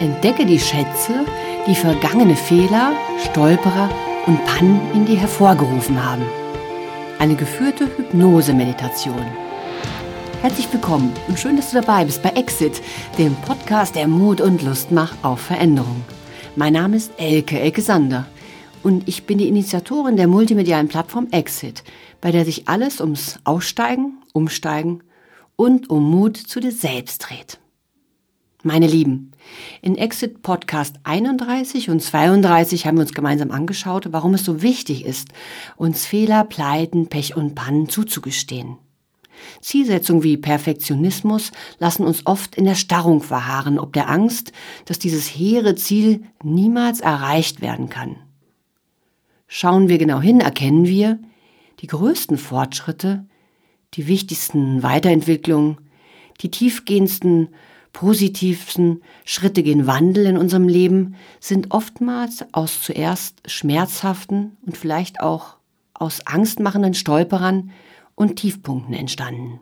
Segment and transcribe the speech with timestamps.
[0.00, 1.26] Entdecke die Schätze,
[1.66, 2.92] die vergangene Fehler,
[3.24, 3.90] Stolperer
[4.26, 6.22] und Pannen in dir hervorgerufen haben.
[7.18, 9.26] Eine geführte Hypnose-Meditation.
[10.40, 12.80] Herzlich willkommen und schön, dass du dabei bist bei Exit,
[13.18, 16.04] dem Podcast, der Mut und Lust macht auf Veränderung.
[16.54, 18.26] Mein Name ist Elke, Elke Sander
[18.84, 21.82] und ich bin die Initiatorin der multimedialen Plattform Exit,
[22.20, 25.02] bei der sich alles ums Aussteigen, Umsteigen
[25.56, 27.58] und um Mut zu dir selbst dreht.
[28.68, 29.32] Meine Lieben,
[29.80, 35.06] in Exit Podcast 31 und 32 haben wir uns gemeinsam angeschaut, warum es so wichtig
[35.06, 35.28] ist,
[35.76, 38.76] uns Fehler, Pleiten, Pech und Pannen zuzugestehen.
[39.62, 44.52] Zielsetzungen wie Perfektionismus lassen uns oft in der Starrung verharren, ob der Angst,
[44.84, 48.16] dass dieses hehre Ziel niemals erreicht werden kann.
[49.46, 51.18] Schauen wir genau hin, erkennen wir,
[51.80, 53.24] die größten Fortschritte,
[53.94, 55.78] die wichtigsten Weiterentwicklungen,
[56.42, 57.48] die tiefgehendsten
[57.92, 65.56] positivsten Schritte gehen Wandel in unserem Leben sind oftmals aus zuerst schmerzhaften und vielleicht auch
[65.94, 67.70] aus angstmachenden Stolperern
[68.14, 69.60] und Tiefpunkten entstanden.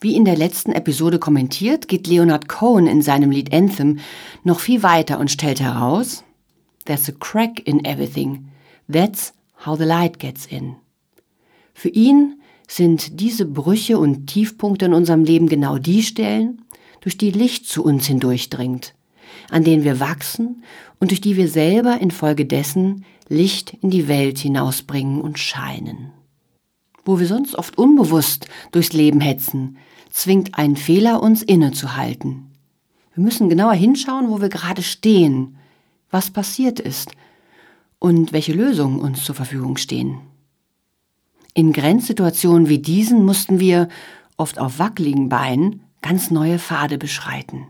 [0.00, 3.98] Wie in der letzten Episode kommentiert, geht Leonard Cohen in seinem Lied Anthem
[4.44, 6.22] noch viel weiter und stellt heraus,
[6.84, 8.48] There's a crack in everything.
[8.88, 9.32] That's
[9.64, 10.76] how the light gets in.
[11.74, 16.62] Für ihn sind diese Brüche und Tiefpunkte in unserem Leben genau die Stellen,
[17.00, 18.94] durch die Licht zu uns hindurchdringt,
[19.50, 20.64] an denen wir wachsen
[20.98, 26.10] und durch die wir selber infolgedessen Licht in die Welt hinausbringen und scheinen.
[27.04, 29.78] Wo wir sonst oft unbewusst durchs Leben hetzen,
[30.10, 32.50] zwingt ein Fehler uns innezuhalten.
[33.14, 35.56] Wir müssen genauer hinschauen, wo wir gerade stehen,
[36.10, 37.12] was passiert ist
[37.98, 40.18] und welche Lösungen uns zur Verfügung stehen.
[41.56, 43.88] In Grenzsituationen wie diesen mussten wir,
[44.36, 47.66] oft auf wackeligen Beinen, ganz neue Pfade beschreiten.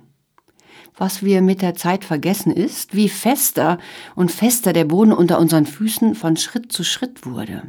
[0.96, 3.78] Was wir mit der Zeit vergessen ist, wie fester
[4.16, 7.62] und fester der Boden unter unseren Füßen von Schritt zu Schritt wurde.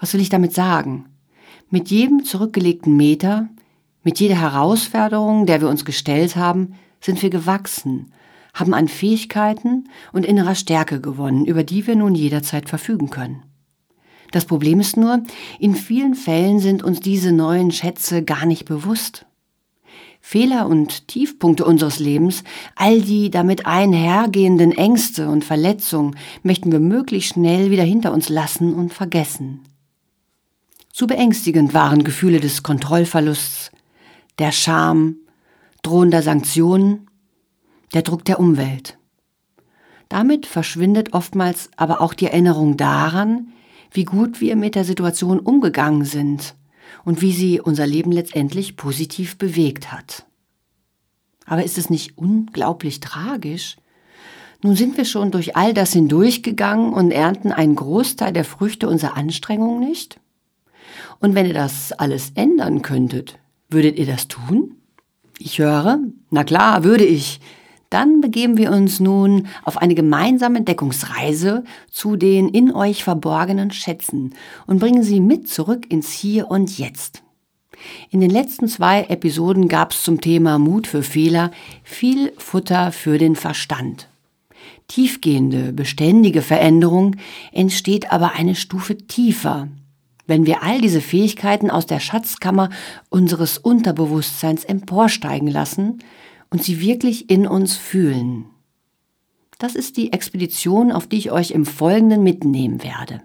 [0.00, 1.04] Was will ich damit sagen?
[1.68, 3.50] Mit jedem zurückgelegten Meter,
[4.04, 8.10] mit jeder Herausforderung, der wir uns gestellt haben, sind wir gewachsen,
[8.54, 13.42] haben an Fähigkeiten und innerer Stärke gewonnen, über die wir nun jederzeit verfügen können.
[14.34, 15.22] Das Problem ist nur,
[15.60, 19.26] in vielen Fällen sind uns diese neuen Schätze gar nicht bewusst.
[20.20, 22.42] Fehler und Tiefpunkte unseres Lebens,
[22.74, 28.74] all die damit einhergehenden Ängste und Verletzungen möchten wir möglichst schnell wieder hinter uns lassen
[28.74, 29.60] und vergessen.
[30.92, 33.70] Zu beängstigend waren Gefühle des Kontrollverlusts,
[34.40, 35.18] der Scham,
[35.84, 37.08] drohender Sanktionen,
[37.92, 38.98] der Druck der Umwelt.
[40.08, 43.52] Damit verschwindet oftmals aber auch die Erinnerung daran,
[43.94, 46.54] wie gut wir mit der Situation umgegangen sind
[47.04, 50.26] und wie sie unser Leben letztendlich positiv bewegt hat.
[51.46, 53.76] Aber ist es nicht unglaublich tragisch?
[54.62, 59.16] Nun sind wir schon durch all das hindurchgegangen und ernten einen Großteil der Früchte unserer
[59.16, 60.18] Anstrengungen nicht?
[61.20, 63.38] Und wenn ihr das alles ändern könntet,
[63.68, 64.76] würdet ihr das tun?
[65.38, 65.98] Ich höre,
[66.30, 67.40] na klar, würde ich.
[67.94, 71.62] Dann begeben wir uns nun auf eine gemeinsame Entdeckungsreise
[71.92, 74.34] zu den in euch verborgenen Schätzen
[74.66, 77.22] und bringen sie mit zurück ins Hier und Jetzt.
[78.10, 81.52] In den letzten zwei Episoden gab es zum Thema Mut für Fehler
[81.84, 84.08] viel Futter für den Verstand.
[84.88, 87.14] Tiefgehende, beständige Veränderung
[87.52, 89.68] entsteht aber eine Stufe tiefer,
[90.26, 92.70] wenn wir all diese Fähigkeiten aus der Schatzkammer
[93.08, 96.00] unseres Unterbewusstseins emporsteigen lassen
[96.54, 98.44] und sie wirklich in uns fühlen.
[99.58, 103.22] Das ist die Expedition, auf die ich euch im Folgenden mitnehmen werde.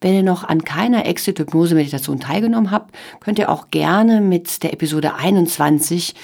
[0.00, 5.16] Wenn ihr noch an keiner Exit-Hypnose-Meditation teilgenommen habt, könnt ihr auch gerne mit der Episode
[5.16, 6.14] 21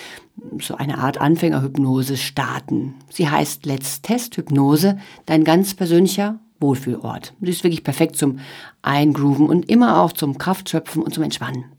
[0.59, 2.94] so eine Art Anfängerhypnose starten.
[3.10, 4.97] Sie heißt Let's Test Hypnose,
[5.27, 7.34] dein ganz persönlicher Wohlfühlort.
[7.43, 8.38] Sie ist wirklich perfekt zum
[8.81, 11.75] Eingrooven und immer auch zum Kraftschöpfen und zum Entspannen.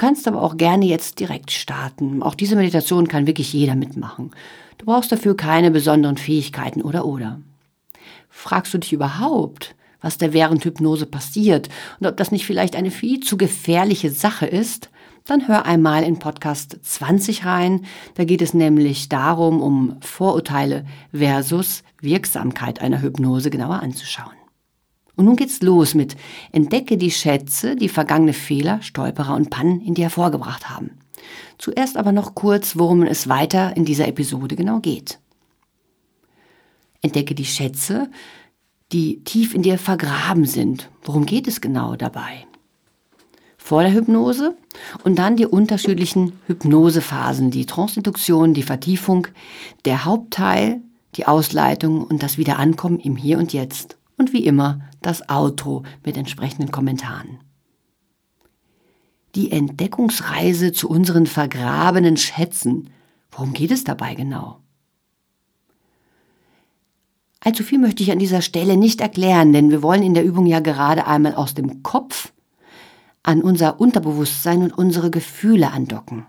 [0.00, 2.22] Du kannst aber auch gerne jetzt direkt starten.
[2.22, 4.30] Auch diese Meditation kann wirklich jeder mitmachen.
[4.78, 7.42] Du brauchst dafür keine besonderen Fähigkeiten oder oder.
[8.30, 11.68] Fragst du dich überhaupt, was da während Hypnose passiert
[12.00, 14.88] und ob das nicht vielleicht eine viel zu gefährliche Sache ist?
[15.26, 17.84] Dann hör einmal in Podcast 20 rein.
[18.14, 24.39] Da geht es nämlich darum, um Vorurteile versus Wirksamkeit einer Hypnose genauer anzuschauen.
[25.16, 26.16] Und nun geht's los mit
[26.52, 30.98] Entdecke die Schätze, die vergangene Fehler, Stolperer und Pannen in dir hervorgebracht haben.
[31.58, 35.18] Zuerst aber noch kurz, worum es weiter in dieser Episode genau geht.
[37.02, 38.10] Entdecke die Schätze,
[38.92, 40.90] die tief in dir vergraben sind.
[41.02, 42.46] Worum geht es genau dabei?
[43.70, 44.56] vor der Hypnose
[45.04, 49.28] und dann die unterschiedlichen Hypnosephasen, die Transinduktion, die Vertiefung,
[49.84, 50.80] der Hauptteil,
[51.14, 53.96] die Ausleitung und das Wiederankommen im Hier und Jetzt.
[54.20, 57.38] Und wie immer das Outro mit entsprechenden Kommentaren.
[59.34, 62.90] Die Entdeckungsreise zu unseren vergrabenen Schätzen.
[63.30, 64.60] Worum geht es dabei genau?
[67.40, 70.44] Allzu viel möchte ich an dieser Stelle nicht erklären, denn wir wollen in der Übung
[70.44, 72.34] ja gerade einmal aus dem Kopf
[73.22, 76.26] an unser Unterbewusstsein und unsere Gefühle andocken.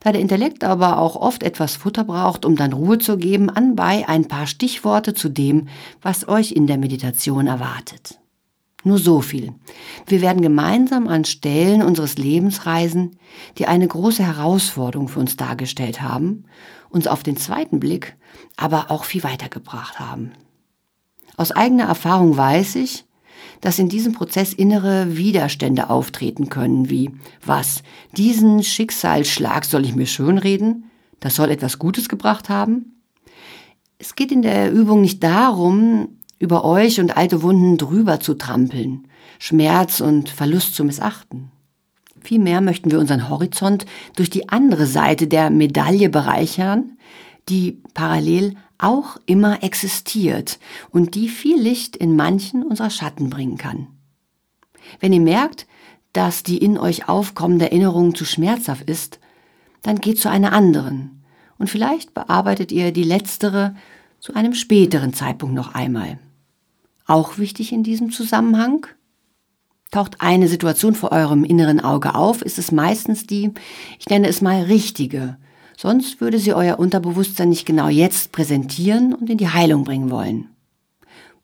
[0.00, 4.08] Da der Intellekt aber auch oft etwas Futter braucht, um dann Ruhe zu geben, anbei
[4.08, 5.68] ein paar Stichworte zu dem,
[6.02, 8.18] was euch in der Meditation erwartet.
[8.84, 9.54] Nur so viel.
[10.06, 13.18] Wir werden gemeinsam an Stellen unseres Lebens reisen,
[13.58, 16.44] die eine große Herausforderung für uns dargestellt haben,
[16.88, 18.16] uns auf den zweiten Blick
[18.56, 20.32] aber auch viel weitergebracht haben.
[21.36, 23.04] Aus eigener Erfahrung weiß ich,
[23.60, 27.10] dass in diesem Prozess innere Widerstände auftreten können, wie
[27.44, 27.82] was,
[28.16, 30.90] diesen Schicksalsschlag soll ich mir schönreden?
[31.20, 33.02] Das soll etwas Gutes gebracht haben?
[33.98, 39.08] Es geht in der Übung nicht darum, über euch und alte Wunden drüber zu trampeln,
[39.38, 41.50] Schmerz und Verlust zu missachten.
[42.20, 46.96] Vielmehr möchten wir unseren Horizont durch die andere Seite der Medaille bereichern,
[47.48, 50.58] die parallel auch immer existiert
[50.90, 53.88] und die viel Licht in manchen unserer Schatten bringen kann.
[55.00, 55.66] Wenn ihr merkt,
[56.12, 59.18] dass die in euch aufkommende Erinnerung zu schmerzhaft ist,
[59.82, 61.22] dann geht zu einer anderen
[61.58, 63.74] und vielleicht bearbeitet ihr die letztere
[64.20, 66.18] zu einem späteren Zeitpunkt noch einmal.
[67.06, 68.86] Auch wichtig in diesem Zusammenhang,
[69.90, 73.52] taucht eine Situation vor eurem inneren Auge auf, ist es meistens die,
[73.98, 75.38] ich nenne es mal richtige,
[75.80, 80.48] Sonst würde sie euer Unterbewusstsein nicht genau jetzt präsentieren und in die Heilung bringen wollen.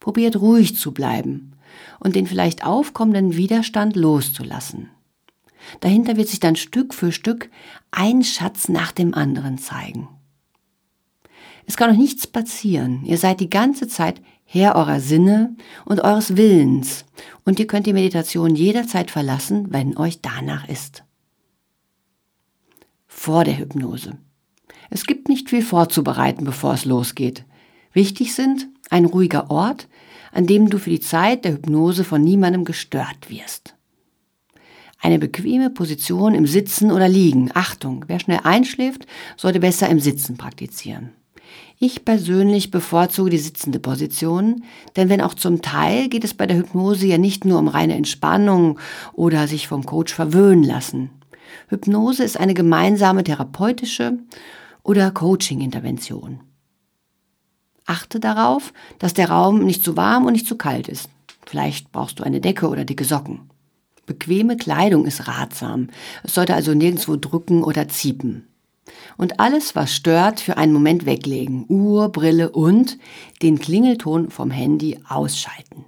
[0.01, 1.53] Probiert ruhig zu bleiben
[2.01, 4.89] und den vielleicht aufkommenden Widerstand loszulassen.
[5.79, 7.49] Dahinter wird sich dann Stück für Stück
[7.91, 10.09] ein Schatz nach dem anderen zeigen.
[11.65, 13.05] Es kann euch nichts passieren.
[13.05, 15.55] Ihr seid die ganze Zeit Herr eurer Sinne
[15.85, 17.05] und eures Willens
[17.45, 21.05] und ihr könnt die Meditation jederzeit verlassen, wenn euch danach ist.
[23.07, 24.17] Vor der Hypnose.
[24.89, 27.45] Es gibt nicht viel vorzubereiten, bevor es losgeht.
[27.93, 29.87] Wichtig sind ein ruhiger Ort,
[30.31, 33.75] an dem du für die Zeit der Hypnose von niemandem gestört wirst.
[35.01, 37.51] Eine bequeme Position im Sitzen oder Liegen.
[37.53, 39.05] Achtung, wer schnell einschläft,
[39.37, 41.11] sollte besser im Sitzen praktizieren.
[41.77, 44.63] Ich persönlich bevorzuge die sitzende Position,
[44.95, 47.95] denn wenn auch zum Teil geht es bei der Hypnose ja nicht nur um reine
[47.95, 48.79] Entspannung
[49.13, 51.09] oder sich vom Coach verwöhnen lassen.
[51.67, 54.17] Hypnose ist eine gemeinsame therapeutische
[54.85, 56.41] oder Coaching-Intervention.
[57.85, 61.09] Achte darauf, dass der Raum nicht zu warm und nicht zu kalt ist.
[61.45, 63.49] Vielleicht brauchst du eine Decke oder dicke Socken.
[64.05, 65.89] Bequeme Kleidung ist ratsam.
[66.23, 68.47] Es sollte also nirgendwo drücken oder ziepen.
[69.17, 71.65] Und alles, was stört, für einen Moment weglegen.
[71.67, 72.99] Uhr, Brille und
[73.41, 75.85] den Klingelton vom Handy ausschalten.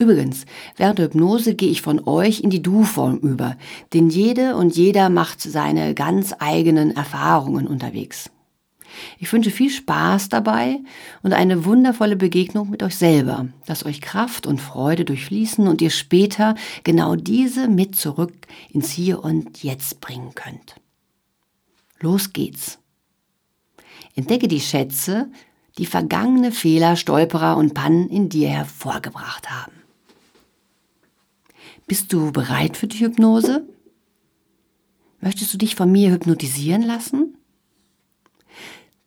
[0.00, 0.46] Übrigens,
[0.76, 3.56] während der Hypnose gehe ich von euch in die Du-Form über,
[3.92, 8.30] denn jede und jeder macht seine ganz eigenen Erfahrungen unterwegs.
[9.18, 10.78] Ich wünsche viel Spaß dabei
[11.22, 15.90] und eine wundervolle Begegnung mit euch selber, dass euch Kraft und Freude durchfließen und ihr
[15.90, 16.54] später
[16.84, 18.34] genau diese mit zurück
[18.70, 20.76] ins Hier und Jetzt bringen könnt.
[22.00, 22.78] Los geht's.
[24.14, 25.28] Entdecke die Schätze,
[25.76, 29.77] die vergangene Fehler, Stolperer und Pannen in dir hervorgebracht haben.
[31.88, 33.66] Bist du bereit für die Hypnose?
[35.20, 37.38] Möchtest du dich von mir hypnotisieren lassen?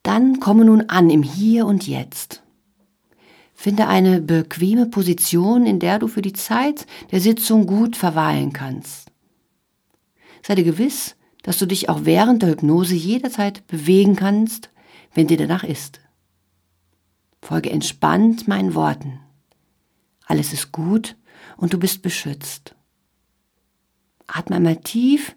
[0.02, 2.42] Dann komme nun an im Hier und Jetzt.
[3.54, 9.12] Finde eine bequeme Position, in der du für die Zeit der Sitzung gut verweilen kannst.
[10.42, 14.72] Sei dir gewiss, dass du dich auch während der Hypnose jederzeit bewegen kannst,
[15.14, 16.00] wenn dir danach ist.
[17.44, 19.20] Folge entspannt meinen Worten.
[20.26, 21.16] Alles ist gut
[21.62, 22.76] und du bist beschützt.
[24.28, 25.36] Atme einmal tief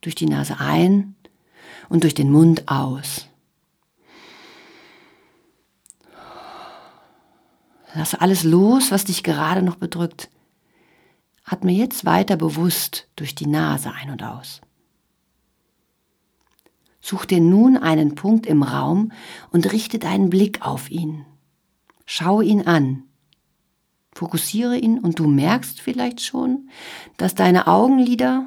[0.00, 1.14] durch die Nase ein
[1.88, 3.28] und durch den Mund aus.
[7.94, 10.30] Lasse alles los, was dich gerade noch bedrückt.
[11.44, 14.62] Atme jetzt weiter bewusst durch die Nase ein und aus.
[17.00, 19.12] Such dir nun einen Punkt im Raum
[19.50, 21.26] und richte deinen Blick auf ihn.
[22.06, 23.04] Schau ihn an.
[24.16, 26.70] Fokussiere ihn und du merkst vielleicht schon,
[27.18, 28.46] dass deine Augenlider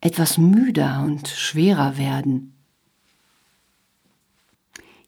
[0.00, 2.54] etwas müder und schwerer werden.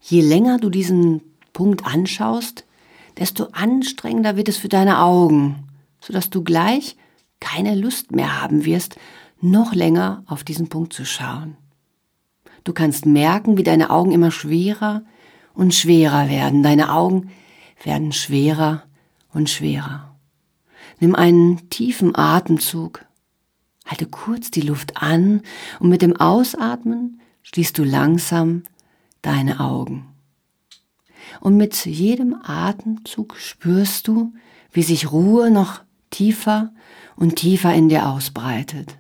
[0.03, 1.23] Je länger du diesen
[1.55, 2.67] Punkt anschaust,
[3.19, 5.67] desto anstrengender wird es für deine Augen,
[5.99, 6.97] sodass du gleich
[7.41, 8.97] keine Lust mehr haben wirst,
[9.41, 11.57] noch länger auf diesen Punkt zu schauen.
[12.65, 15.05] Du kannst merken, wie deine Augen immer schwerer
[15.55, 16.63] und schwerer werden.
[16.63, 17.31] Deine Augen
[17.83, 18.83] werden schwerer
[19.33, 20.15] und schwerer.
[21.01, 23.05] Nimm einen tiefen Atemzug,
[23.87, 25.43] halte kurz die Luft an
[25.81, 28.65] und mit dem Ausatmen schließt du langsam
[29.21, 30.09] deine Augen.
[31.41, 34.35] Und mit jedem Atemzug spürst du,
[34.71, 36.73] wie sich Ruhe noch tiefer
[37.17, 38.97] und tiefer in dir ausbreitet.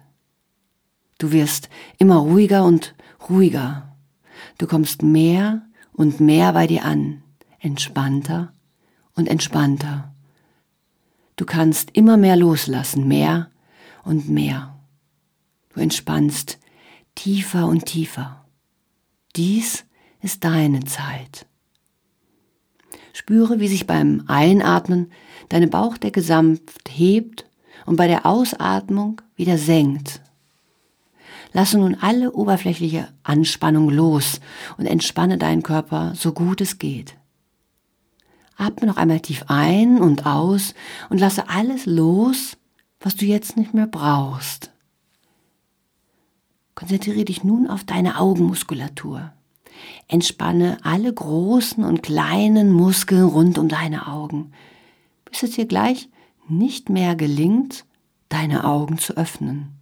[1.18, 2.94] Du wirst immer ruhiger und
[3.28, 3.96] ruhiger.
[4.58, 5.62] Du kommst mehr
[5.92, 7.22] und mehr bei dir an,
[7.60, 8.52] entspannter
[9.14, 10.11] und entspannter.
[11.36, 13.50] Du kannst immer mehr loslassen, mehr
[14.04, 14.78] und mehr.
[15.74, 16.58] Du entspannst
[17.14, 18.44] tiefer und tiefer.
[19.36, 19.84] Dies
[20.20, 21.46] ist deine Zeit.
[23.12, 25.10] Spüre, wie sich beim Einatmen
[25.48, 27.46] deine Bauchdecke sanft hebt
[27.86, 30.22] und bei der Ausatmung wieder senkt.
[31.52, 34.40] Lasse nun alle oberflächliche Anspannung los
[34.78, 37.16] und entspanne deinen Körper so gut es geht.
[38.56, 40.74] Atme noch einmal tief ein und aus
[41.10, 42.56] und lasse alles los,
[43.00, 44.70] was du jetzt nicht mehr brauchst.
[46.74, 49.32] Konzentriere dich nun auf deine Augenmuskulatur.
[50.08, 54.52] Entspanne alle großen und kleinen Muskeln rund um deine Augen,
[55.24, 56.08] bis es dir gleich
[56.48, 57.84] nicht mehr gelingt,
[58.28, 59.78] deine Augen zu öffnen.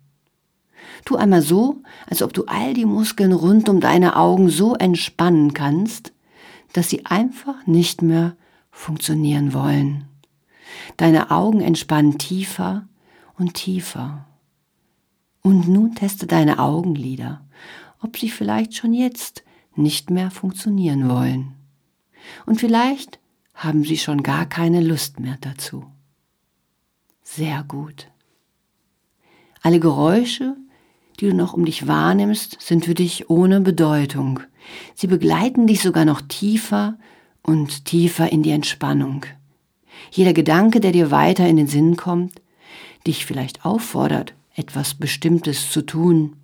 [1.05, 5.55] Tu einmal so, als ob du all die Muskeln rund um deine Augen so entspannen
[5.55, 6.13] kannst,
[6.73, 8.37] dass sie einfach nicht mehr
[8.81, 10.07] funktionieren wollen.
[10.97, 12.89] Deine Augen entspannen tiefer
[13.39, 14.27] und tiefer.
[15.43, 17.45] Und nun teste deine Augenlider,
[18.01, 19.45] ob sie vielleicht schon jetzt
[19.77, 21.53] nicht mehr funktionieren wollen.
[22.47, 23.19] Und vielleicht
[23.55, 25.85] haben sie schon gar keine Lust mehr dazu.
[27.23, 28.09] Sehr gut.
[29.63, 30.57] Alle Geräusche,
[31.19, 34.41] die du noch um dich wahrnimmst, sind für dich ohne Bedeutung.
[34.95, 36.99] Sie begleiten dich sogar noch tiefer
[37.51, 39.27] und tiefer in die Entspannung.
[40.13, 42.41] Jeder Gedanke, der dir weiter in den Sinn kommt,
[43.09, 46.37] dich vielleicht auffordert, etwas Bestimmtes zu tun,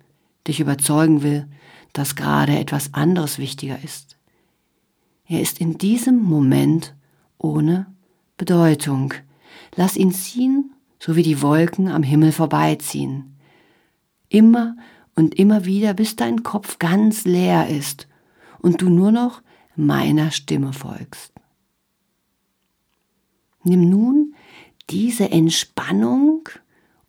[0.47, 1.47] dich überzeugen will,
[1.93, 4.17] dass gerade etwas anderes wichtiger ist.
[5.27, 6.93] Er ist in diesem Moment
[7.37, 7.85] ohne
[8.35, 9.13] Bedeutung.
[9.77, 13.37] Lass ihn ziehen, so wie die Wolken am Himmel vorbeiziehen.
[14.27, 14.75] Immer
[15.15, 18.09] und immer wieder, bis dein Kopf ganz leer ist
[18.59, 19.41] und du nur noch
[19.77, 21.33] meiner Stimme folgst.
[23.63, 24.35] Nimm nun
[24.89, 26.49] diese Entspannung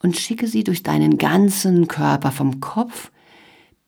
[0.01, 3.11] und schicke sie durch deinen ganzen Körper vom Kopf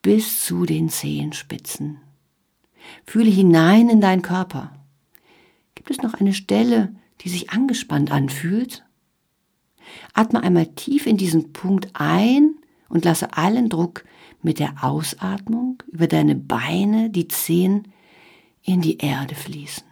[0.01, 1.99] bis zu den Zehenspitzen.
[3.05, 4.71] Fühle hinein in deinen Körper.
[5.75, 8.83] Gibt es noch eine Stelle, die sich angespannt anfühlt?
[10.13, 12.55] Atme einmal tief in diesen Punkt ein
[12.89, 14.05] und lasse allen Druck
[14.41, 17.87] mit der Ausatmung über deine Beine, die Zehen
[18.63, 19.83] in die Erde fließen.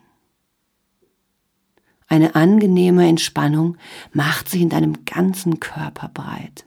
[2.08, 3.78] Eine angenehme Entspannung
[4.14, 6.66] macht sich in deinem ganzen Körper breit.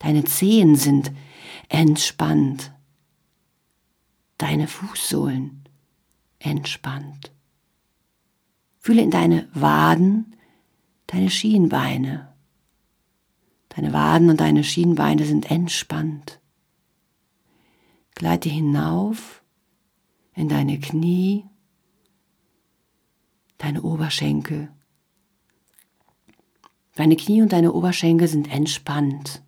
[0.00, 1.12] Deine Zehen sind
[1.68, 2.72] entspannt.
[4.38, 5.68] Deine Fußsohlen
[6.40, 7.32] entspannt.
[8.78, 10.36] Fühle in deine Waden,
[11.06, 12.34] deine Schienbeine.
[13.68, 16.40] Deine Waden und deine Schienbeine sind entspannt.
[18.14, 19.42] Gleite hinauf
[20.36, 21.46] in deine Knie,
[23.58, 24.70] deine Oberschenkel.
[26.94, 29.42] Deine Knie und deine Oberschenkel sind entspannt.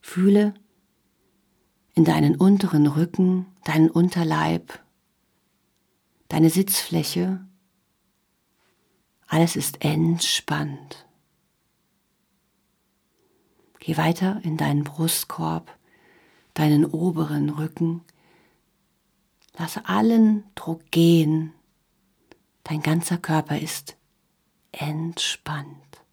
[0.00, 0.54] Fühle
[1.94, 4.80] in deinen unteren Rücken, deinen Unterleib,
[6.28, 7.44] deine Sitzfläche.
[9.26, 11.06] Alles ist entspannt.
[13.80, 15.76] Geh weiter in deinen Brustkorb,
[16.54, 18.02] deinen oberen Rücken.
[19.56, 21.52] Lasse allen Druck gehen.
[22.64, 23.96] Dein ganzer Körper ist
[24.72, 26.04] entspannt.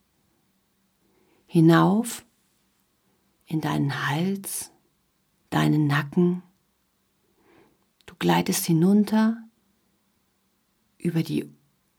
[1.46, 2.25] Hinauf
[3.46, 4.72] in deinen Hals,
[5.50, 6.43] deinen Nacken.
[8.05, 9.38] Du gleitest hinunter
[10.98, 11.50] über die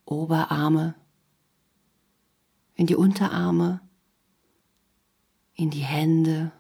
[0.05, 0.95] Oberarme,
[2.75, 3.81] in die Unterarme,
[5.55, 6.53] in die Hände.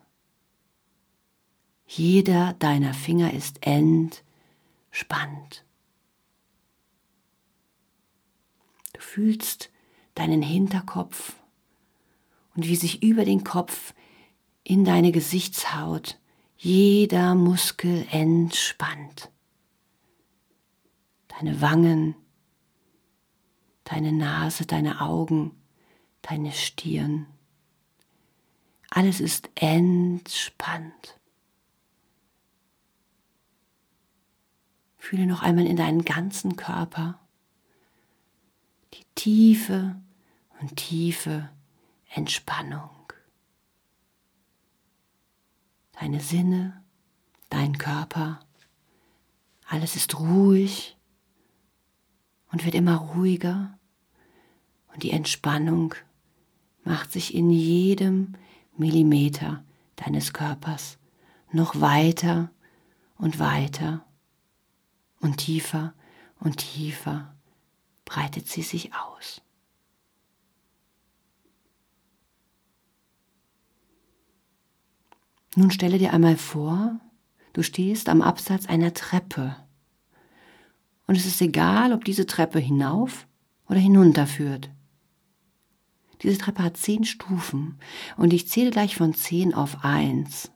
[1.93, 4.23] Jeder deiner Finger ist entspannt.
[8.93, 9.71] Du fühlst
[10.15, 11.35] deinen Hinterkopf
[12.55, 13.93] und wie sich über den Kopf
[14.63, 16.21] in deine Gesichtshaut
[16.57, 19.33] jeder Muskel entspannt.
[21.27, 22.15] Deine Wangen,
[23.83, 25.61] deine Nase, deine Augen,
[26.23, 27.27] deine Stirn.
[28.91, 31.20] Alles ist entspannt.
[35.01, 37.19] Fühle noch einmal in deinen ganzen Körper.
[38.93, 39.97] Die tiefe
[40.61, 41.49] und tiefe
[42.15, 42.91] Entspannung.
[45.93, 46.85] Deine Sinne,
[47.49, 48.41] dein Körper,
[49.67, 50.99] alles ist ruhig
[52.53, 53.79] und wird immer ruhiger.
[54.93, 55.95] Und die Entspannung
[56.85, 58.35] macht sich in jedem
[58.77, 59.65] Millimeter
[59.97, 60.99] deines Körpers
[61.53, 62.51] noch weiter
[63.17, 64.05] und weiter
[65.21, 65.95] und tiefer
[66.41, 67.35] und tiefer
[68.05, 69.43] breitet sie sich aus.
[75.57, 77.01] Nun stelle dir einmal vor,
[77.53, 79.57] du stehst am Absatz einer Treppe
[81.07, 83.27] und es ist egal, ob diese Treppe hinauf
[83.69, 84.71] oder hinunter führt.
[86.23, 87.79] Diese Treppe hat zehn Stufen
[88.17, 90.53] und ich zähle gleich von zehn auf eins.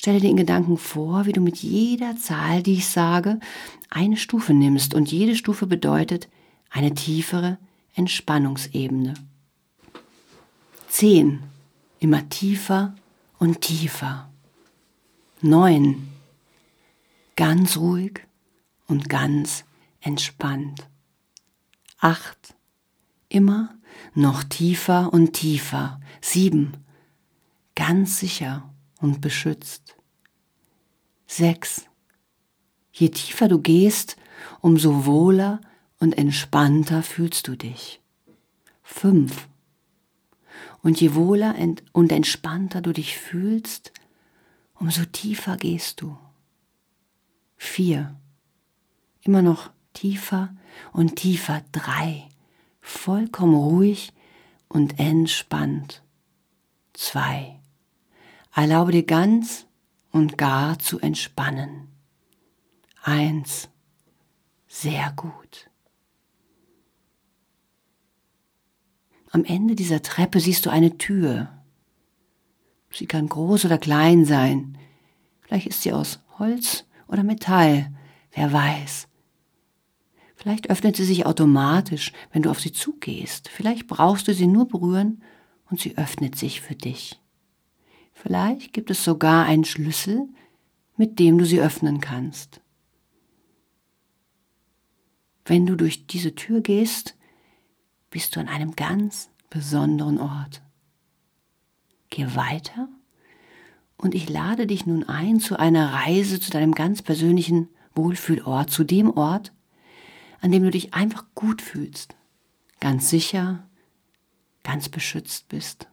[0.00, 3.38] Stelle dir in Gedanken vor, wie du mit jeder Zahl, die ich sage,
[3.90, 6.30] eine Stufe nimmst und jede Stufe bedeutet
[6.70, 7.58] eine tiefere
[7.94, 9.12] Entspannungsebene.
[10.88, 11.42] Zehn,
[11.98, 12.94] immer tiefer
[13.38, 14.30] und tiefer.
[15.42, 16.08] Neun,
[17.36, 18.20] ganz ruhig
[18.86, 19.66] und ganz
[20.00, 20.88] entspannt.
[21.98, 22.54] Acht,
[23.28, 23.74] immer
[24.14, 26.00] noch tiefer und tiefer.
[26.22, 26.72] Sieben,
[27.74, 29.96] ganz sicher und beschützt.
[31.26, 31.86] Sechs,
[32.92, 34.16] je tiefer du gehst,
[34.60, 35.60] umso wohler
[35.98, 38.00] und entspannter fühlst du dich.
[38.82, 39.48] Fünf,
[40.82, 41.54] und je wohler
[41.92, 43.92] und entspannter du dich fühlst,
[44.74, 46.16] umso tiefer gehst du.
[47.56, 48.16] Vier,
[49.22, 50.54] immer noch tiefer
[50.92, 51.62] und tiefer.
[51.72, 52.28] Drei,
[52.80, 54.12] vollkommen ruhig
[54.68, 56.02] und entspannt.
[56.94, 57.59] Zwei.
[58.52, 59.66] Erlaube dir ganz
[60.10, 61.88] und gar zu entspannen.
[63.02, 63.68] Eins.
[64.66, 65.70] Sehr gut.
[69.30, 71.48] Am Ende dieser Treppe siehst du eine Tür.
[72.90, 74.76] Sie kann groß oder klein sein.
[75.40, 77.92] Vielleicht ist sie aus Holz oder Metall.
[78.32, 79.08] Wer weiß.
[80.34, 83.48] Vielleicht öffnet sie sich automatisch, wenn du auf sie zugehst.
[83.48, 85.22] Vielleicht brauchst du sie nur berühren
[85.70, 87.19] und sie öffnet sich für dich.
[88.22, 90.28] Vielleicht gibt es sogar einen Schlüssel,
[90.98, 92.60] mit dem du sie öffnen kannst.
[95.46, 97.16] Wenn du durch diese Tür gehst,
[98.10, 100.60] bist du an einem ganz besonderen Ort.
[102.10, 102.88] Geh weiter
[103.96, 108.84] und ich lade dich nun ein zu einer Reise zu deinem ganz persönlichen Wohlfühlort, zu
[108.84, 109.52] dem Ort,
[110.42, 112.16] an dem du dich einfach gut fühlst,
[112.80, 113.66] ganz sicher,
[114.62, 115.88] ganz beschützt bist.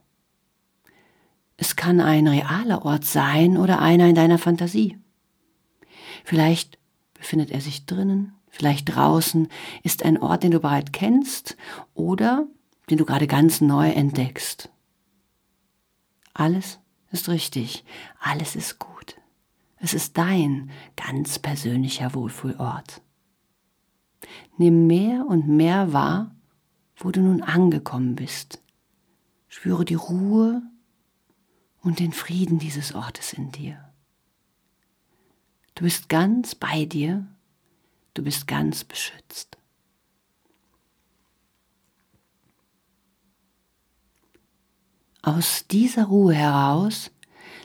[1.58, 4.98] Es kann ein realer Ort sein oder einer in deiner Fantasie.
[6.24, 6.78] Vielleicht
[7.16, 9.50] befindet er sich drinnen, vielleicht draußen,
[9.84, 11.58] ist ein Ort, den du bereits kennst
[11.96, 12.48] oder
[12.90, 14.70] den du gerade ganz neu entdeckst.
[16.34, 16.80] Alles
[17.12, 17.84] ist richtig,
[18.20, 19.16] alles ist gut.
[19.80, 23.02] Es ist dein ganz persönlicher Wohlfühlort.
[24.58, 26.36] Nimm mehr und mehr wahr,
[26.98, 28.62] wo du nun angekommen bist.
[29.48, 30.62] Spüre die Ruhe
[31.88, 33.78] und den Frieden dieses Ortes in dir.
[35.74, 37.26] Du bist ganz bei dir,
[38.14, 39.58] du bist ganz beschützt.
[45.22, 47.10] Aus dieser Ruhe heraus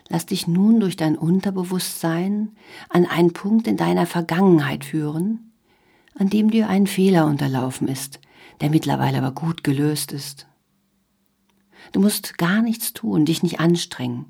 [0.09, 2.57] lass dich nun durch dein Unterbewusstsein
[2.91, 5.53] an einen Punkt in deiner Vergangenheit führen,
[6.15, 8.21] an dem dir ein Fehler unterlaufen ist,
[8.61, 10.47] der mittlerweile aber gut gelöst ist.
[11.93, 14.27] Du musst gar nichts tun, dich nicht anstrengen.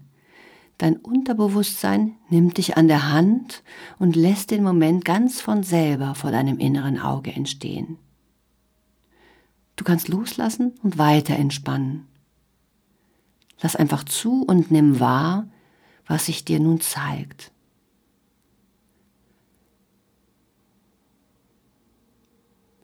[0.79, 3.62] Dein Unterbewusstsein nimmt dich an der Hand
[4.01, 7.98] und lässt den Moment ganz von selber vor deinem inneren Auge entstehen.
[9.77, 12.09] Du kannst loslassen und weiter entspannen.
[13.61, 15.48] Lass einfach zu und nimm wahr,
[16.07, 17.53] was sich dir nun zeigt.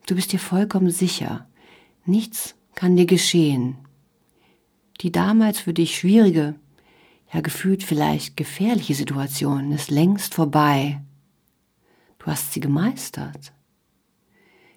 [0.07, 1.49] Du bist dir vollkommen sicher,
[2.07, 3.88] nichts kann dir geschehen.
[5.01, 6.55] Die damals für dich schwierige,
[7.33, 11.01] ja gefühlt vielleicht gefährliche Situation ist längst vorbei.
[12.19, 13.53] Du hast sie gemeistert.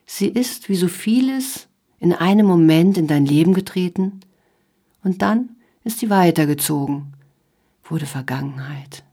[0.05, 1.67] Sie ist wie so vieles
[1.99, 4.19] in einem Moment in dein Leben getreten
[5.03, 7.13] und dann ist sie weitergezogen,
[7.83, 9.03] wurde Vergangenheit.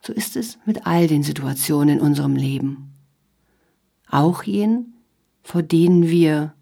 [0.00, 2.94] So ist es mit all den Situationen in unserem Leben
[4.10, 4.94] auch jenen,
[5.42, 6.54] vor denen wir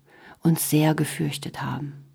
[0.42, 2.05] uns sehr gefürchtet haben.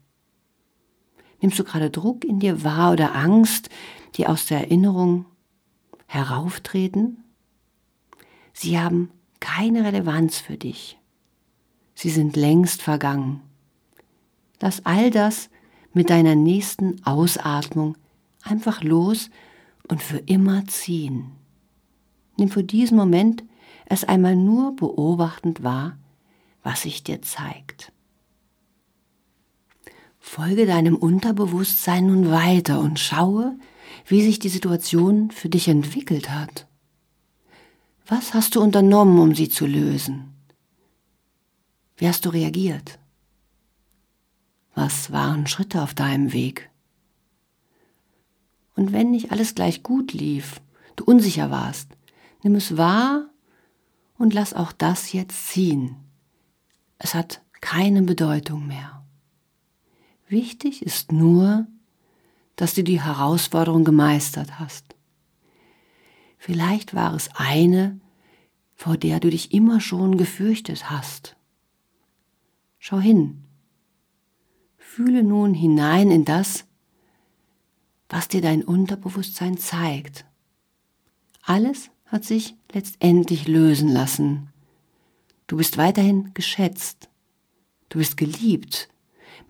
[1.42, 3.70] Nimmst du gerade Druck in dir wahr oder Angst,
[4.16, 5.26] die aus der Erinnerung
[6.06, 7.24] herauftreten?
[8.54, 11.00] Sie haben keine Relevanz für dich.
[11.96, 13.42] Sie sind längst vergangen.
[14.60, 15.50] Lass all das
[15.94, 17.98] mit deiner nächsten Ausatmung
[18.44, 19.30] einfach los
[19.88, 21.32] und für immer ziehen.
[22.38, 23.44] Nimm für diesen Moment
[23.86, 25.98] es einmal nur beobachtend wahr,
[26.64, 27.92] was sich dir zeigt.
[30.22, 33.58] Folge deinem Unterbewusstsein nun weiter und schaue,
[34.06, 36.68] wie sich die Situation für dich entwickelt hat.
[38.08, 40.34] Was hast du unternommen, um sie zu lösen?
[41.98, 43.00] Wie hast du reagiert?
[44.74, 46.70] Was waren Schritte auf deinem Weg?
[48.76, 50.62] Und wenn nicht alles gleich gut lief,
[50.96, 51.90] du unsicher warst,
[52.44, 53.26] nimm es wahr
[54.18, 55.98] und lass auch das jetzt ziehen.
[57.00, 59.01] Es hat keine Bedeutung mehr.
[60.32, 61.68] Wichtig ist nur,
[62.56, 64.96] dass du die Herausforderung gemeistert hast.
[66.38, 68.00] Vielleicht war es eine,
[68.74, 71.36] vor der du dich immer schon gefürchtet hast.
[72.80, 73.44] Schau hin.
[74.78, 76.64] Fühle nun hinein in das,
[78.08, 80.24] was dir dein Unterbewusstsein zeigt.
[81.42, 84.48] Alles hat sich letztendlich lösen lassen.
[85.48, 87.10] Du bist weiterhin geschätzt.
[87.90, 88.88] Du bist geliebt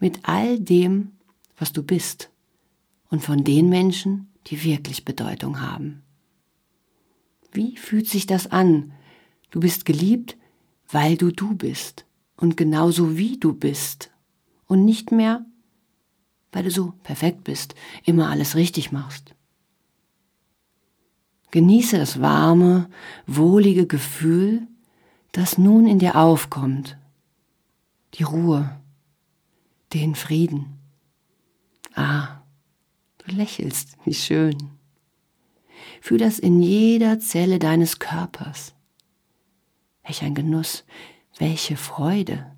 [0.01, 1.13] mit all dem,
[1.57, 2.29] was du bist
[3.09, 6.01] und von den Menschen, die wirklich Bedeutung haben.
[7.53, 8.91] Wie fühlt sich das an?
[9.51, 10.37] Du bist geliebt,
[10.89, 14.11] weil du du bist und genauso wie du bist
[14.67, 15.45] und nicht mehr,
[16.51, 19.35] weil du so perfekt bist, immer alles richtig machst.
[21.51, 22.89] Genieße das warme,
[23.27, 24.67] wohlige Gefühl,
[25.33, 26.97] das nun in dir aufkommt,
[28.15, 28.80] die Ruhe,
[29.93, 30.79] den Frieden.
[31.93, 32.41] Ah,
[33.19, 34.55] du lächelst, wie schön.
[36.01, 38.73] Fühl das in jeder Zelle deines Körpers.
[40.03, 40.83] Welch ein Genuss,
[41.37, 42.51] welche Freude.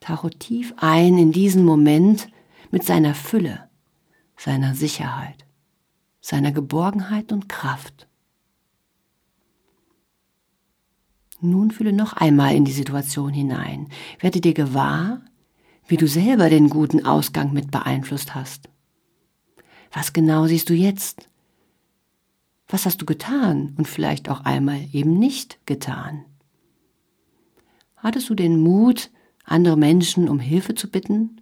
[0.00, 2.28] Tauche tief ein in diesen Moment
[2.70, 3.68] mit seiner Fülle,
[4.36, 5.44] seiner Sicherheit,
[6.20, 8.08] seiner Geborgenheit und Kraft.
[11.40, 13.88] Nun fühle noch einmal in die Situation hinein.
[14.18, 15.22] Werde dir gewahr,
[15.88, 18.68] wie du selber den guten Ausgang mit beeinflusst hast.
[19.90, 21.28] Was genau siehst du jetzt?
[22.68, 26.26] Was hast du getan und vielleicht auch einmal eben nicht getan?
[27.96, 29.10] Hattest du den Mut,
[29.44, 31.40] andere Menschen um Hilfe zu bitten?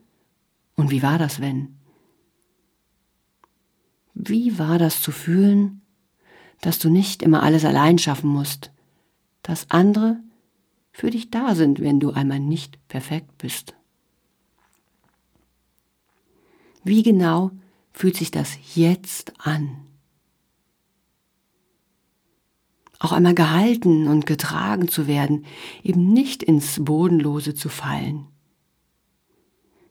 [0.77, 1.77] Und wie war das, wenn?
[4.15, 5.83] Wie war das zu fühlen,
[6.61, 8.71] dass du nicht immer alles allein schaffen musst,
[9.43, 10.19] dass andere
[10.93, 13.76] für dich da sind, wenn du einmal nicht perfekt bist?
[16.87, 17.51] Wie genau
[17.93, 19.77] fühlt sich das jetzt an?
[23.01, 25.47] Auch einmal gehalten und getragen zu werden,
[25.83, 28.29] eben nicht ins Bodenlose zu fallen.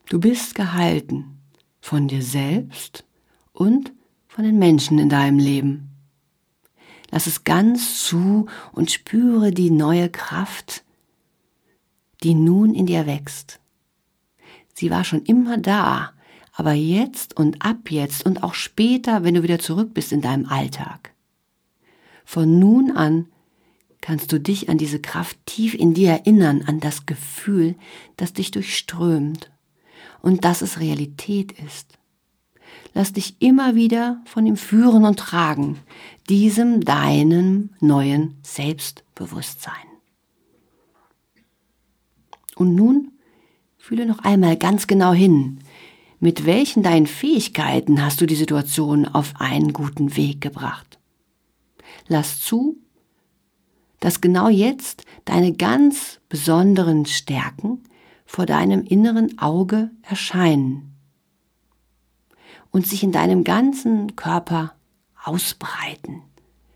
[0.08, 1.38] Du bist gehalten
[1.82, 3.04] von dir selbst
[3.52, 3.92] und
[4.26, 5.90] von den Menschen in deinem Leben.
[7.10, 10.82] Lass es ganz zu und spüre die neue Kraft,
[12.22, 13.60] die nun in dir wächst.
[14.72, 16.15] Sie war schon immer da,
[16.56, 20.46] aber jetzt und ab jetzt und auch später, wenn du wieder zurück bist in deinem
[20.46, 21.12] Alltag.
[22.24, 23.26] Von nun an
[24.00, 27.76] kannst du dich an diese Kraft tief in dir erinnern, an das Gefühl,
[28.16, 29.50] das dich durchströmt
[30.22, 31.98] und dass es Realität ist.
[32.94, 35.78] Lass dich immer wieder von ihm führen und tragen,
[36.30, 39.74] diesem deinem neuen Selbstbewusstsein.
[42.54, 43.12] Und nun
[43.76, 45.58] fühle noch einmal ganz genau hin,
[46.18, 50.98] mit welchen deinen Fähigkeiten hast du die Situation auf einen guten Weg gebracht?
[52.08, 52.78] Lass zu,
[54.00, 57.82] dass genau jetzt deine ganz besonderen Stärken
[58.24, 60.94] vor deinem inneren Auge erscheinen
[62.70, 64.74] und sich in deinem ganzen Körper
[65.24, 66.22] ausbreiten.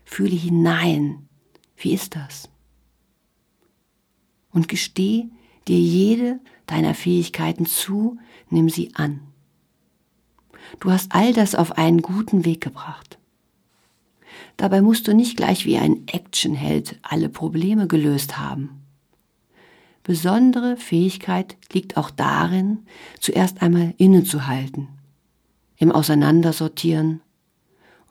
[0.05, 1.27] Fühle hinein.
[1.77, 2.49] Wie ist das?
[4.51, 5.29] Und gesteh
[5.67, 8.17] dir jede deiner Fähigkeiten zu,
[8.49, 9.30] nimm sie an.
[10.79, 13.17] Du hast all das auf einen guten Weg gebracht.
[14.57, 18.81] Dabei musst du nicht gleich wie ein Actionheld alle Probleme gelöst haben.
[20.03, 22.85] Besondere Fähigkeit liegt auch darin,
[23.19, 24.87] zuerst einmal innezuhalten,
[25.77, 27.21] im Auseinandersortieren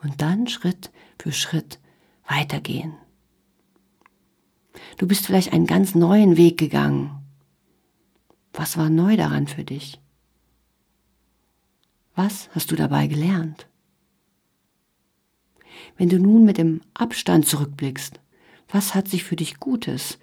[0.02, 1.80] und dann Schritt für Schritt
[2.28, 2.94] weitergehen.
[4.98, 7.10] Du bist vielleicht einen ganz neuen Weg gegangen.
[8.52, 10.00] Was war neu daran für dich?
[12.14, 13.68] Was hast du dabei gelernt?
[15.96, 18.20] Wenn du nun mit dem Abstand zurückblickst,
[18.68, 20.18] was hat sich für dich Gutes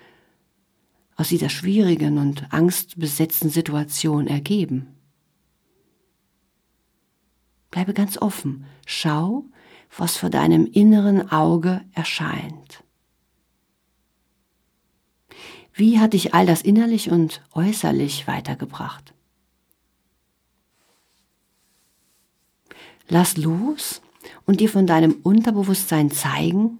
[1.15, 4.95] aus dieser schwierigen und angstbesetzten Situation ergeben?
[7.71, 9.45] Bleibe ganz offen, schau,
[9.95, 12.83] was vor deinem inneren Auge erscheint.
[15.73, 19.13] Wie hat dich all das innerlich und äußerlich weitergebracht?
[23.09, 24.01] Lass los
[24.45, 26.79] und dir von deinem Unterbewusstsein zeigen,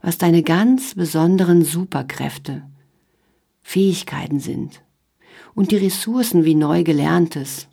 [0.00, 2.68] was deine ganz besonderen Superkräfte,
[3.62, 4.82] Fähigkeiten sind
[5.54, 7.68] und die Ressourcen wie neu gelerntes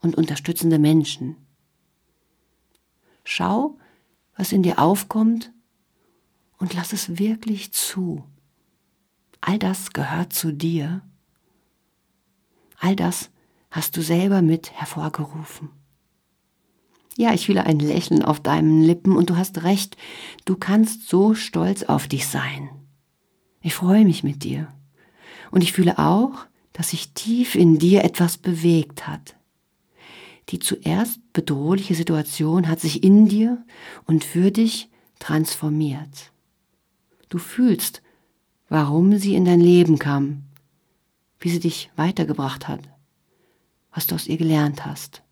[0.00, 1.36] und unterstützende Menschen.
[3.24, 3.76] Schau,
[4.36, 5.52] was in dir aufkommt
[6.58, 8.24] und lass es wirklich zu.
[9.40, 11.02] All das gehört zu dir.
[12.78, 13.30] All das
[13.70, 15.77] hast du selber mit hervorgerufen.
[17.18, 19.96] Ja, ich fühle ein Lächeln auf deinen Lippen und du hast recht,
[20.44, 22.70] du kannst so stolz auf dich sein.
[23.60, 24.72] Ich freue mich mit dir.
[25.50, 29.34] Und ich fühle auch, dass sich tief in dir etwas bewegt hat.
[30.50, 33.64] Die zuerst bedrohliche Situation hat sich in dir
[34.06, 36.30] und für dich transformiert.
[37.30, 38.00] Du fühlst,
[38.68, 40.44] warum sie in dein Leben kam,
[41.40, 42.82] wie sie dich weitergebracht hat,
[43.92, 45.24] was du aus ihr gelernt hast.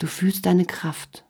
[0.00, 1.26] Du fühlst deine Kraft.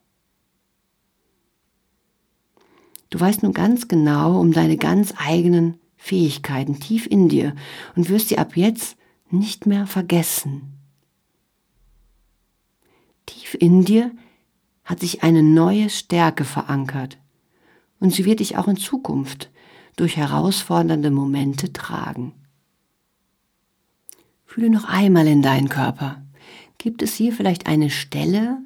[3.10, 7.56] Du weißt nun ganz genau um deine ganz eigenen Fähigkeiten tief in dir
[7.96, 8.96] und wirst sie ab jetzt
[9.28, 10.78] nicht mehr vergessen.
[13.26, 14.12] Tief in dir
[14.84, 17.18] hat sich eine neue Stärke verankert
[17.98, 19.50] und sie wird dich auch in Zukunft
[19.96, 22.34] durch herausfordernde Momente tragen.
[24.44, 26.22] Fühle noch einmal in deinen Körper.
[26.80, 28.56] Gibt es hier vielleicht eine Stelle,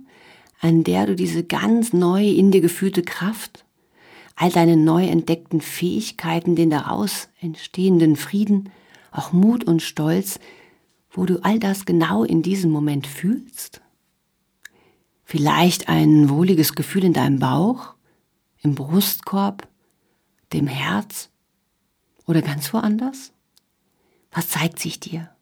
[0.61, 3.65] an der du diese ganz neu in dir gefühlte Kraft,
[4.37, 8.71] all deine neu entdeckten Fähigkeiten, den daraus entstehenden Frieden,
[9.11, 10.39] auch Mut und Stolz,
[11.11, 13.81] wo du all das genau in diesem Moment fühlst?
[15.25, 17.97] Vielleicht ein wohliges Gefühl in deinem Bauch,
[18.63, 19.67] im Brustkorb,
[20.53, 21.31] dem Herz
[22.27, 23.33] oder ganz woanders?
[24.31, 25.34] Was zeigt sich dir?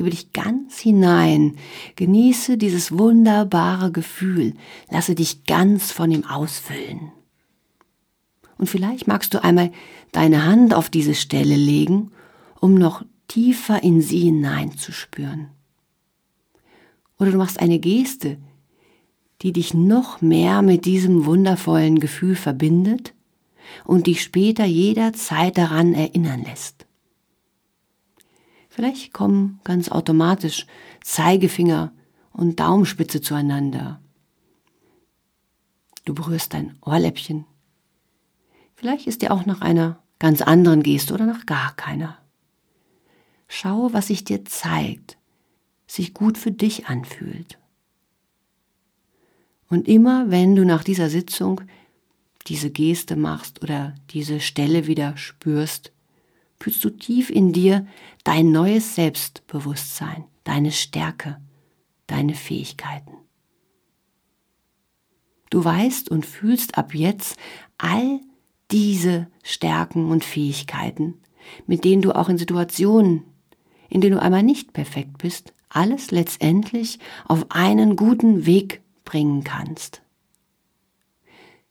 [0.00, 1.56] Gebe dich ganz hinein,
[1.96, 4.54] genieße dieses wunderbare Gefühl,
[4.90, 7.12] lasse dich ganz von ihm ausfüllen.
[8.56, 9.70] Und vielleicht magst du einmal
[10.10, 12.12] deine Hand auf diese Stelle legen,
[12.60, 15.48] um noch tiefer in sie hineinzuspüren.
[17.18, 18.38] Oder du machst eine Geste,
[19.42, 23.12] die dich noch mehr mit diesem wundervollen Gefühl verbindet
[23.84, 26.86] und dich später jederzeit daran erinnern lässt.
[28.80, 30.66] Vielleicht kommen ganz automatisch
[31.04, 31.92] Zeigefinger
[32.32, 34.00] und Daumenspitze zueinander.
[36.06, 37.44] Du berührst dein Ohrläppchen.
[38.76, 42.16] Vielleicht ist dir auch nach einer ganz anderen Geste oder nach gar keiner.
[43.48, 45.18] Schau, was sich dir zeigt,
[45.86, 47.58] sich gut für dich anfühlt.
[49.68, 51.60] Und immer wenn du nach dieser Sitzung
[52.46, 55.92] diese Geste machst oder diese Stelle wieder spürst,
[56.60, 57.86] fühlst du tief in dir
[58.22, 61.40] dein neues Selbstbewusstsein, deine Stärke,
[62.06, 63.12] deine Fähigkeiten.
[65.48, 67.36] Du weißt und fühlst ab jetzt
[67.78, 68.20] all
[68.70, 71.14] diese Stärken und Fähigkeiten,
[71.66, 73.24] mit denen du auch in Situationen,
[73.88, 80.02] in denen du einmal nicht perfekt bist, alles letztendlich auf einen guten Weg bringen kannst.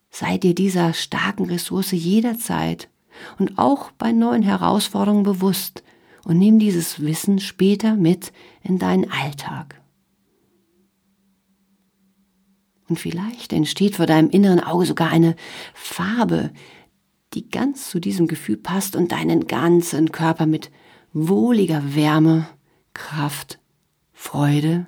[0.10, 2.89] Sei dir dieser starken Ressource jederzeit
[3.38, 5.84] und auch bei neuen Herausforderungen bewusst
[6.25, 9.82] und nimm dieses Wissen später mit in deinen Alltag.
[12.88, 15.36] Und vielleicht entsteht vor deinem inneren Auge sogar eine
[15.73, 16.51] Farbe,
[17.34, 20.71] die ganz zu diesem Gefühl passt und deinen ganzen Körper mit
[21.13, 22.47] wohliger Wärme,
[22.93, 23.60] Kraft,
[24.12, 24.88] Freude,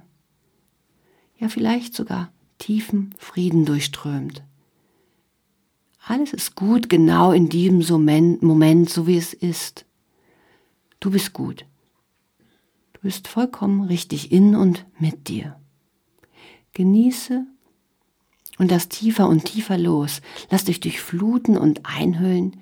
[1.37, 4.43] ja vielleicht sogar tiefen Frieden durchströmt.
[6.03, 7.79] Alles ist gut genau in diesem
[8.41, 9.85] Moment, so wie es ist.
[10.99, 11.65] Du bist gut.
[12.93, 15.59] Du bist vollkommen richtig in und mit dir.
[16.73, 17.45] Genieße
[18.57, 20.21] und das tiefer und tiefer los.
[20.49, 22.61] Lass dich durchfluten und einhüllen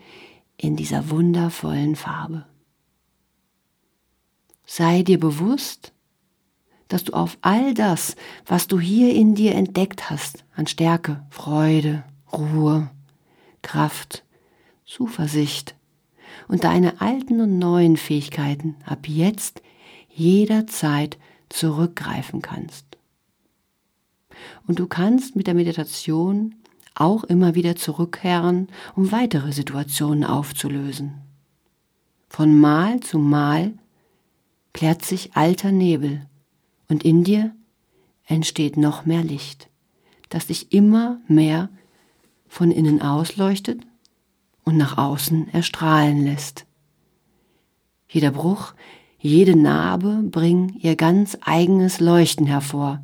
[0.58, 2.46] in dieser wundervollen Farbe.
[4.66, 5.94] Sei dir bewusst,
[6.90, 12.04] dass du auf all das, was du hier in dir entdeckt hast, an Stärke, Freude,
[12.32, 12.90] Ruhe,
[13.62, 14.24] Kraft,
[14.86, 15.76] Zuversicht
[16.48, 19.62] und deine alten und neuen Fähigkeiten ab jetzt
[20.10, 21.18] jederzeit
[21.50, 22.86] zurückgreifen kannst.
[24.68, 26.56] Und du kannst mit der Meditation
[26.96, 31.22] auch immer wieder zurückkehren, um weitere Situationen aufzulösen.
[32.28, 33.74] Von Mal zu Mal
[34.74, 36.26] klärt sich alter Nebel
[36.88, 37.56] und in dir
[38.26, 39.70] entsteht noch mehr Licht,
[40.30, 41.70] das dich immer mehr
[42.50, 43.80] von innen ausleuchtet
[44.66, 46.66] und nach außen erstrahlen lässt.
[48.10, 48.74] Jeder Bruch,
[49.20, 53.02] jede Narbe bringen ihr ganz eigenes Leuchten hervor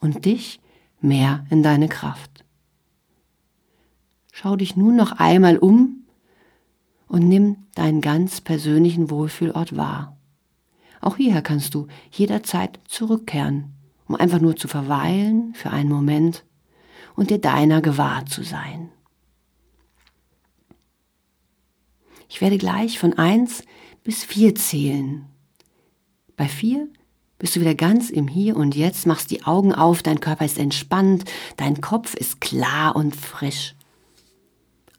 [0.00, 0.60] und dich
[1.00, 2.44] mehr in deine Kraft.
[4.32, 6.04] Schau dich nun noch einmal um
[7.06, 10.16] und nimm deinen ganz persönlichen Wohlfühlort wahr.
[11.00, 13.74] Auch hierher kannst du jederzeit zurückkehren,
[14.06, 16.44] um einfach nur zu verweilen für einen Moment
[17.20, 18.88] und dir deiner gewahr zu sein.
[22.30, 23.62] Ich werde gleich von eins
[24.02, 25.26] bis vier zählen.
[26.34, 26.88] Bei vier
[27.38, 30.56] bist du wieder ganz im Hier und Jetzt, machst die Augen auf, dein Körper ist
[30.56, 31.24] entspannt,
[31.58, 33.74] dein Kopf ist klar und frisch.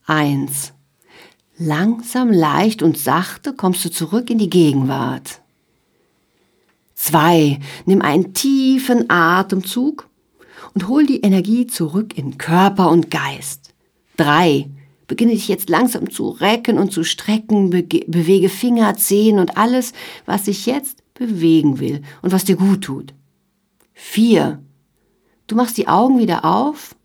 [0.06, 0.74] Eins.
[1.58, 5.42] Langsam, leicht und sachte kommst du zurück in die Gegenwart.
[6.94, 7.60] Zwei.
[7.88, 10.11] Nimm einen tiefen Atemzug
[10.74, 13.74] und hol die Energie zurück in Körper und Geist.
[14.18, 14.70] Drei.
[15.08, 19.92] Beginne dich jetzt langsam zu recken und zu strecken, bewege Finger, Zehen und alles,
[20.26, 23.14] was sich jetzt bewegen will und was dir gut tut.
[23.94, 24.64] Vier.
[25.48, 26.96] Du machst die Augen wieder auf,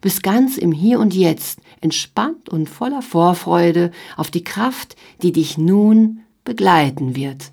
[0.00, 5.58] bist ganz im Hier und Jetzt, entspannt und voller Vorfreude auf die Kraft, die dich
[5.58, 7.52] nun begleiten wird.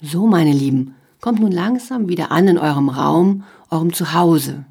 [0.00, 4.64] So, meine Lieben, kommt nun langsam wieder an in eurem Raum, eurem Zuhause.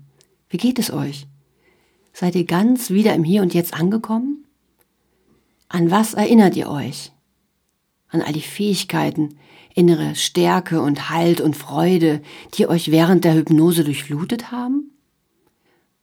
[0.50, 1.28] Wie geht es euch?
[2.14, 4.46] Seid ihr ganz wieder im Hier und Jetzt angekommen?
[5.70, 7.12] An was erinnert ihr euch?
[8.10, 9.38] an all die Fähigkeiten,
[9.74, 12.22] innere Stärke und Halt und Freude,
[12.56, 14.92] die euch während der Hypnose durchflutet haben?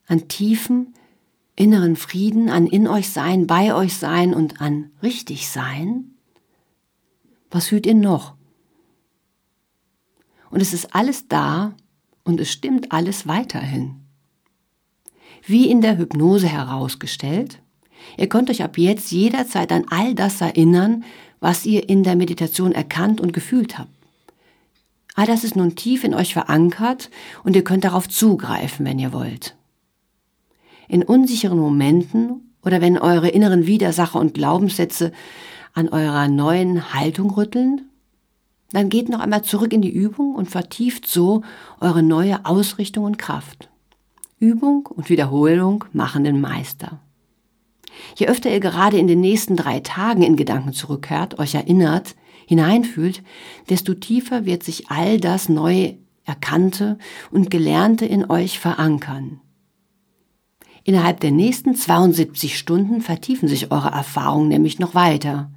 [0.07, 0.95] An tiefen,
[1.57, 6.15] inneren Frieden, an in euch sein, bei euch sein und an richtig sein?
[7.51, 8.34] Was fühlt ihr noch?
[10.55, 11.75] Und es ist alles da
[12.23, 13.97] und es stimmt alles weiterhin.
[15.45, 17.61] Wie in der Hypnose herausgestellt,
[18.17, 21.03] ihr könnt euch ab jetzt jederzeit an all das erinnern,
[21.41, 23.91] was ihr in der Meditation erkannt und gefühlt habt.
[25.17, 27.11] All das ist nun tief in euch verankert
[27.43, 29.57] und ihr könnt darauf zugreifen, wenn ihr wollt.
[30.87, 35.11] In unsicheren Momenten oder wenn eure inneren Widersacher und Glaubenssätze
[35.73, 37.91] an eurer neuen Haltung rütteln,
[38.75, 41.43] dann geht noch einmal zurück in die Übung und vertieft so
[41.81, 43.69] eure neue Ausrichtung und Kraft.
[44.39, 47.01] Übung und Wiederholung machen den Meister.
[48.17, 52.15] Je öfter ihr gerade in den nächsten drei Tagen in Gedanken zurückkehrt, euch erinnert,
[52.47, 53.23] hineinfühlt,
[53.71, 56.99] desto tiefer wird sich all das neu Erkannte
[57.31, 59.41] und Gelernte in euch verankern.
[60.85, 65.51] Innerhalb der nächsten 72 Stunden vertiefen sich eure Erfahrungen nämlich noch weiter.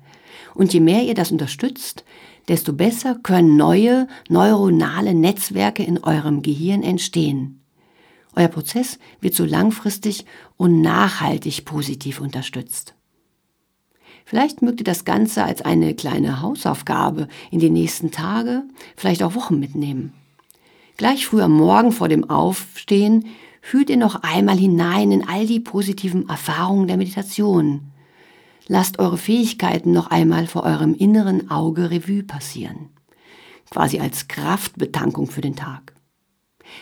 [0.56, 2.06] Und je mehr ihr das unterstützt,
[2.48, 7.62] desto besser können neue neuronale Netzwerke in eurem Gehirn entstehen.
[8.36, 10.26] Euer Prozess wird so langfristig
[10.58, 12.94] und nachhaltig positiv unterstützt.
[14.26, 18.64] Vielleicht mögt ihr das Ganze als eine kleine Hausaufgabe in die nächsten Tage,
[18.96, 20.14] vielleicht auch Wochen mitnehmen.
[20.98, 23.26] Gleich früh am Morgen vor dem Aufstehen
[23.62, 27.92] fühlt ihr noch einmal hinein in all die positiven Erfahrungen der Meditation.
[28.68, 32.90] Lasst eure Fähigkeiten noch einmal vor eurem inneren Auge Revue passieren.
[33.70, 35.94] Quasi als Kraftbetankung für den Tag.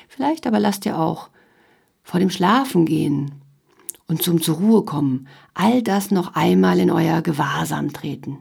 [0.08, 1.30] Vielleicht aber lasst ihr auch
[2.04, 3.36] vor dem Schlafengehen
[4.08, 8.38] und zum zur Ruhe kommen, all das noch einmal in euer Gewahrsam treten.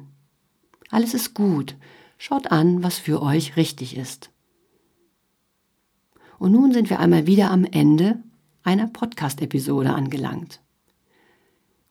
[0.91, 1.77] Alles ist gut.
[2.19, 4.31] Schaut an, was für euch richtig ist.
[6.39, 8.23] Und nun sind wir einmal wieder am Ende
[8.63, 10.61] einer Podcast-Episode angelangt.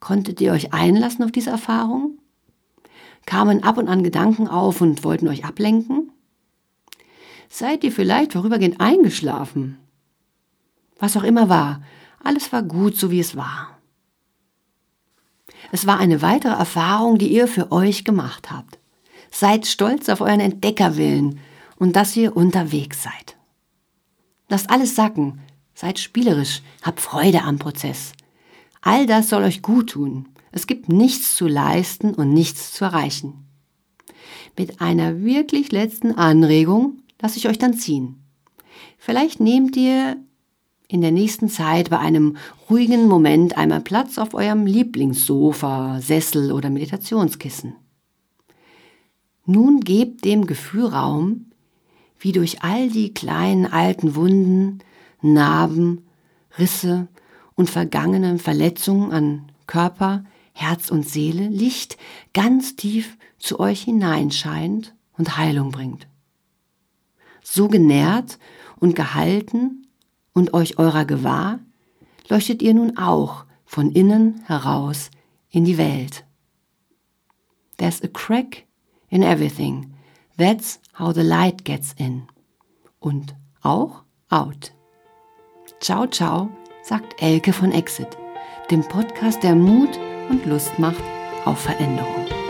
[0.04, 2.20] Konntet ihr euch einlassen auf diese Erfahrung?
[3.26, 6.12] Kamen ab und an Gedanken auf und wollten euch ablenken?
[7.47, 9.78] Seid ihr vielleicht vorübergehend eingeschlafen
[11.04, 11.82] was auch immer war,
[12.24, 13.78] alles war gut, so wie es war.
[15.74, 18.80] Es war eine weitere Erfahrung, die ihr für euch gemacht habt.
[19.30, 21.39] Seid stolz auf euren Entdeckerwillen
[21.76, 23.36] und dass ihr unterwegs seid.
[24.47, 25.41] Lasst alles sacken,
[25.74, 28.14] seid spielerisch, habt Freude am Prozess.
[28.84, 30.28] All das soll euch gut tun.
[30.52, 33.46] Es gibt nichts zu leisten und nichts zu erreichen.
[34.58, 38.22] Mit einer wirklich letzten Anregung lasse ich euch dann ziehen.
[38.98, 40.18] Vielleicht nehmt ihr
[40.90, 42.36] in der nächsten Zeit bei einem
[42.70, 47.76] ruhigen Moment einmal Platz auf eurem Lieblingssofa, Sessel oder Meditationskissen.
[49.46, 51.46] Nun gebt dem Gefühl Raum,
[52.20, 54.80] wie durch all die kleinen alten Wunden,
[55.22, 56.06] Narben,
[56.60, 57.08] Risse
[57.56, 60.24] und vergangenen Verletzungen an Körper,
[60.54, 61.97] Herz und Seele Licht
[62.34, 66.08] ganz tief zu euch hineinscheint und Heilung bringt.
[67.41, 68.39] So genährt
[68.80, 69.88] und gehalten
[70.34, 71.60] und euch eurer gewahr,
[72.30, 75.10] leuchtet ihr nun auch von innen heraus
[75.49, 76.26] in die Welt.
[77.78, 78.66] There's a crack
[79.10, 79.93] in everything.
[80.38, 82.24] That's how the light gets in.
[82.99, 84.72] Und auch out.
[85.80, 86.49] Ciao, ciao,
[86.84, 88.18] sagt Elke von Exit,
[88.70, 89.98] dem Podcast, der Mut
[90.30, 91.04] und Lust macht
[91.46, 92.43] auf Veränderung.